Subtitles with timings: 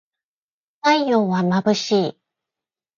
[0.81, 2.19] 太陽はまぶしい